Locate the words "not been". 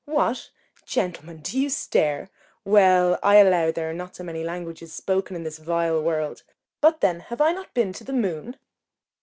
7.51-7.89